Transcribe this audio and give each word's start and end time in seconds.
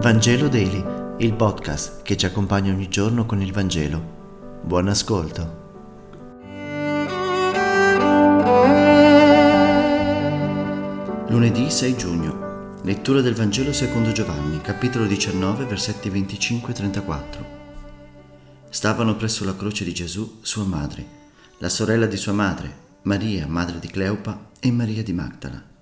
Vangelo 0.00 0.46
Daily, 0.46 0.84
il 1.18 1.34
podcast 1.34 2.02
che 2.02 2.16
ci 2.16 2.24
accompagna 2.24 2.72
ogni 2.72 2.88
giorno 2.88 3.26
con 3.26 3.42
il 3.42 3.52
Vangelo. 3.52 4.60
Buon 4.62 4.86
ascolto. 4.86 5.66
Lunedì 11.30 11.68
6 11.68 11.96
giugno. 11.96 12.76
Lettura 12.84 13.20
del 13.20 13.34
Vangelo 13.34 13.72
secondo 13.72 14.12
Giovanni, 14.12 14.60
capitolo 14.60 15.04
19, 15.04 15.64
versetti 15.64 16.08
25-34. 16.08 17.44
Stavano 18.68 19.16
presso 19.16 19.44
la 19.44 19.56
croce 19.56 19.82
di 19.82 19.92
Gesù 19.92 20.38
sua 20.42 20.62
madre, 20.62 21.04
la 21.58 21.68
sorella 21.68 22.06
di 22.06 22.16
sua 22.16 22.32
madre, 22.32 22.72
Maria, 23.02 23.48
madre 23.48 23.80
di 23.80 23.88
Cleopa, 23.88 24.50
e 24.60 24.70
Maria 24.70 25.02
di 25.02 25.12
Magdala. 25.12 25.76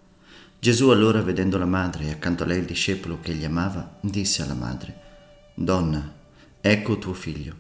Gesù 0.59 0.89
allora, 0.89 1.23
vedendo 1.23 1.59
la 1.59 1.67
madre 1.67 2.07
e 2.07 2.11
accanto 2.11 2.43
a 2.43 2.47
lei 2.47 2.59
il 2.59 2.65
discepolo 2.65 3.21
che 3.21 3.35
gli 3.35 3.45
amava, 3.45 3.99
disse 4.01 4.43
alla 4.43 4.55
madre, 4.55 5.01
Donna, 5.55 6.13
ecco 6.61 6.99
tuo 6.99 7.13
figlio. 7.13 7.55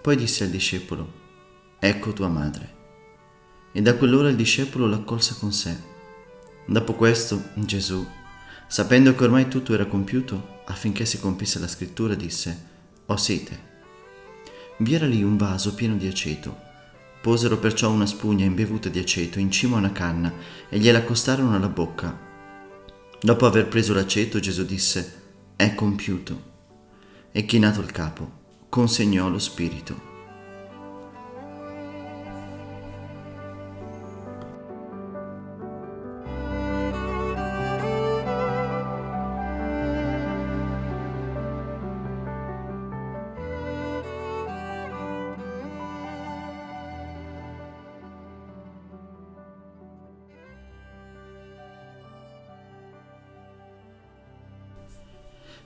Poi 0.00 0.16
disse 0.16 0.44
al 0.44 0.50
discepolo, 0.50 1.20
Ecco 1.78 2.12
tua 2.12 2.28
madre. 2.28 2.80
E 3.72 3.82
da 3.82 3.96
quell'ora 3.96 4.28
il 4.28 4.36
discepolo 4.36 4.86
l'accolse 4.86 5.34
con 5.38 5.52
sé. 5.52 5.76
Dopo 6.66 6.94
questo, 6.94 7.50
Gesù, 7.54 8.06
sapendo 8.66 9.14
che 9.14 9.24
ormai 9.24 9.48
tutto 9.48 9.74
era 9.74 9.86
compiuto, 9.86 10.60
affinché 10.66 11.04
si 11.04 11.18
compisse 11.20 11.58
la 11.58 11.68
scrittura, 11.68 12.14
disse, 12.14 12.66
Ho 13.06 13.16
sete. 13.16 13.70
Vi 14.78 14.94
era 14.94 15.06
lì 15.06 15.22
un 15.22 15.36
vaso 15.36 15.74
pieno 15.74 15.96
di 15.96 16.06
aceto 16.06 16.70
Posero 17.22 17.56
perciò 17.56 17.88
una 17.88 18.04
spugna 18.04 18.44
imbevuta 18.44 18.88
di 18.88 18.98
aceto 18.98 19.38
in 19.38 19.50
cima 19.50 19.76
a 19.76 19.78
una 19.78 19.92
canna 19.92 20.32
e 20.68 20.78
gliela 20.78 20.98
accostarono 20.98 21.54
alla 21.54 21.68
bocca. 21.68 22.18
Dopo 23.20 23.46
aver 23.46 23.68
preso 23.68 23.94
l'aceto, 23.94 24.40
Gesù 24.40 24.64
disse, 24.64 25.22
È 25.54 25.72
compiuto. 25.74 26.50
E 27.30 27.44
chinato 27.44 27.80
il 27.80 27.92
capo, 27.92 28.30
consegnò 28.68 29.28
lo 29.28 29.38
spirito. 29.38 30.11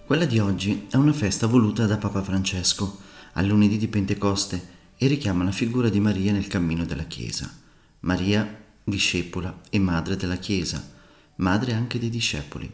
Quella 0.07 0.25
di 0.25 0.39
oggi 0.39 0.87
è 0.89 0.95
una 0.95 1.13
festa 1.13 1.49
voluta 1.49 1.85
da 1.85 1.97
Papa 1.97 2.23
Francesco 2.23 3.01
al 3.33 3.45
lunedì 3.45 3.77
di 3.77 3.89
Pentecoste 3.89 4.75
e 4.97 5.09
richiama 5.09 5.43
la 5.43 5.51
figura 5.51 5.89
di 5.89 5.99
Maria 5.99 6.31
nel 6.31 6.47
cammino 6.47 6.85
della 6.85 7.07
Chiesa. 7.07 7.53
Maria, 8.01 8.63
discepola 8.85 9.63
e 9.69 9.81
madre 9.81 10.15
della 10.15 10.37
Chiesa, 10.37 10.93
madre 11.39 11.73
anche 11.73 11.99
dei 11.99 12.09
discepoli. 12.09 12.73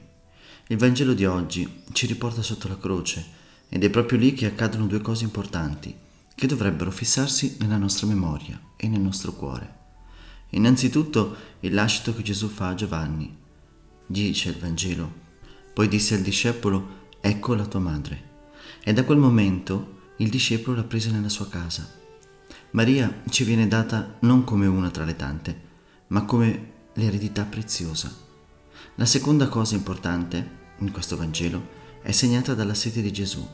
Il 0.66 0.76
Vangelo 0.76 1.14
di 1.14 1.24
oggi 1.24 1.84
ci 1.92 2.04
riporta 2.04 2.42
sotto 2.42 2.68
la 2.68 2.76
croce 2.76 3.24
ed 3.70 3.82
è 3.82 3.88
proprio 3.88 4.18
lì 4.18 4.34
che 4.34 4.44
accadono 4.44 4.86
due 4.86 5.00
cose 5.00 5.24
importanti 5.24 5.96
che 6.34 6.46
dovrebbero 6.46 6.90
fissarsi 6.90 7.56
nella 7.60 7.78
nostra 7.78 8.06
memoria 8.06 8.60
e 8.76 8.88
nel 8.88 9.00
nostro 9.00 9.32
cuore. 9.32 9.76
Innanzitutto 10.50 11.34
il 11.60 11.72
lascito 11.72 12.14
che 12.14 12.22
Gesù 12.22 12.48
fa 12.48 12.68
a 12.68 12.74
Giovanni. 12.74 13.34
Dice 14.06 14.50
il 14.50 14.58
Vangelo. 14.58 15.20
Poi 15.72 15.88
disse 15.88 16.14
al 16.14 16.20
discepolo 16.20 17.00
ecco 17.24 17.54
la 17.54 17.66
tua 17.66 17.78
madre. 17.78 18.30
E 18.82 18.92
da 18.92 19.04
quel 19.04 19.16
momento 19.16 20.00
il 20.16 20.28
discepolo 20.28 20.76
l'ha 20.76 20.82
presa 20.82 21.10
nella 21.10 21.28
sua 21.28 21.48
casa. 21.48 21.88
Maria 22.72 23.22
ci 23.30 23.44
viene 23.44 23.68
data 23.68 24.16
non 24.20 24.42
come 24.42 24.66
una 24.66 24.90
tra 24.90 25.04
le 25.04 25.14
tante, 25.14 25.60
ma 26.08 26.24
come 26.24 26.70
l'eredità 26.94 27.44
preziosa. 27.44 28.12
La 28.96 29.06
seconda 29.06 29.46
cosa 29.46 29.76
importante 29.76 30.58
in 30.78 30.90
questo 30.90 31.16
Vangelo 31.16 31.80
è 32.02 32.10
segnata 32.10 32.54
dalla 32.54 32.74
sete 32.74 33.00
di 33.00 33.12
Gesù. 33.12 33.46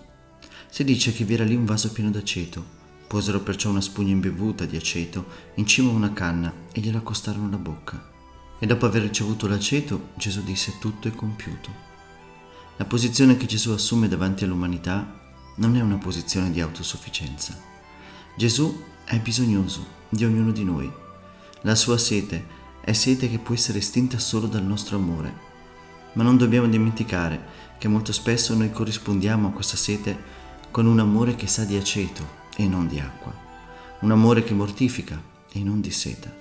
Si 0.71 0.83
dice 0.83 1.13
che 1.13 1.25
vi 1.25 1.35
era 1.35 1.45
lì 1.45 1.55
un 1.55 1.67
vaso 1.67 1.93
pieno 1.93 2.11
d'aceto, 2.11 2.65
posero 3.07 3.41
perciò 3.41 3.69
una 3.69 3.83
spugna 3.83 4.13
imbevuta 4.13 4.65
di 4.65 4.77
aceto 4.77 5.27
in 5.57 5.67
cima 5.67 5.91
a 5.91 5.95
una 5.95 6.13
canna 6.15 6.53
e 6.73 6.81
gliela 6.81 6.99
accostarono 6.99 7.49
alla 7.49 7.59
bocca. 7.59 8.17
E 8.59 8.67
dopo 8.67 8.87
aver 8.87 9.03
ricevuto 9.03 9.47
l'aceto, 9.47 10.09
Gesù 10.15 10.43
disse 10.43 10.79
tutto 10.81 11.07
è 11.07 11.13
compiuto. 11.13 11.88
La 12.79 12.85
posizione 12.85 13.37
che 13.37 13.47
Gesù 13.47 13.73
assume 13.73 14.07
davanti 14.07 14.45
all'umanità 14.45 15.05
non 15.57 15.77
è 15.77 15.81
una 15.81 15.97
posizione 15.97 16.53
di 16.53 16.61
autosufficienza. 16.61 17.61
Gesù 18.37 18.85
è 19.05 19.19
bisognoso 19.19 19.85
di 20.09 20.25
ognuno 20.25 20.53
di 20.53 20.63
noi. 20.63 20.89
La 21.63 21.75
sua 21.75 21.99
sete 21.99 22.47
è 22.81 22.93
sete 22.93 23.29
che 23.29 23.41
può 23.41 23.53
essere 23.53 23.79
estinta 23.79 24.21
solo 24.21 24.47
dal 24.47 24.63
nostro 24.63 24.97
amore. 24.97 25.47
Ma 26.13 26.23
non 26.23 26.37
dobbiamo 26.37 26.69
dimenticare 26.69 27.43
che 27.79 27.89
molto 27.89 28.13
spesso 28.13 28.55
noi 28.55 28.71
corrispondiamo 28.71 29.49
a 29.49 29.51
questa 29.51 29.77
sete 29.77 30.17
con 30.71 30.87
un 30.87 31.01
amore 31.01 31.35
che 31.35 31.49
sa 31.49 31.65
di 31.65 31.77
aceto 31.77 32.25
e 32.57 32.69
non 32.69 32.87
di 32.87 33.01
acqua, 33.01 33.35
un 34.03 34.13
amore 34.13 34.45
che 34.45 34.55
mortifica 34.55 35.21
e 35.53 35.59
non 35.65 35.81
di 35.81 35.91
seta. 35.91 36.33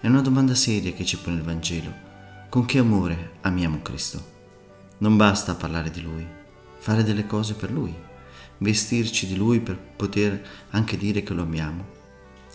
È 0.00 0.06
una 0.06 0.20
domanda 0.20 0.54
seria 0.54 0.92
che 0.92 1.04
ci 1.04 1.18
pone 1.18 1.38
il 1.38 1.42
Vangelo. 1.42 1.92
Con 2.48 2.64
che 2.64 2.78
amore 2.78 3.32
amiamo 3.40 3.82
Cristo? 3.82 4.37
Non 4.98 5.16
basta 5.16 5.54
parlare 5.54 5.90
di 5.90 6.02
Lui, 6.02 6.26
fare 6.78 7.04
delle 7.04 7.26
cose 7.26 7.54
per 7.54 7.70
Lui, 7.70 7.94
vestirci 8.58 9.26
di 9.26 9.36
Lui 9.36 9.60
per 9.60 9.78
poter 9.78 10.42
anche 10.70 10.96
dire 10.96 11.22
che 11.22 11.34
lo 11.34 11.42
amiamo. 11.42 11.86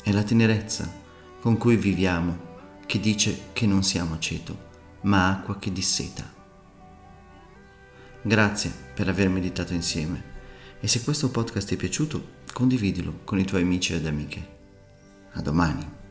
È 0.04 0.12
la 0.12 0.24
tenerezza 0.24 0.92
con 1.40 1.58
cui 1.58 1.78
viviamo 1.78 2.52
che 2.86 3.00
dice 3.00 3.50
che 3.54 3.66
non 3.66 3.84
siamo 3.84 4.16
aceto, 4.16 4.72
ma 5.02 5.30
acqua 5.30 5.58
che 5.58 5.72
disseta. 5.72 6.32
Grazie 8.22 8.72
per 8.94 9.08
aver 9.08 9.30
meditato 9.30 9.74
insieme 9.74 10.32
e 10.80 10.88
se 10.88 11.02
questo 11.02 11.30
podcast 11.30 11.68
ti 11.68 11.76
è 11.76 11.78
piaciuto 11.78 12.42
condividilo 12.52 13.22
con 13.24 13.40
i 13.40 13.46
tuoi 13.46 13.62
amici 13.62 13.94
ed 13.94 14.06
amiche. 14.06 14.48
A 15.34 15.42
domani. 15.42 16.03